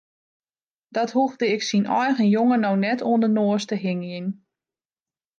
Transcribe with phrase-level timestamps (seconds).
[0.87, 4.27] Dat hoegde ik syn eigen jonge no net oan de noas te hingjen.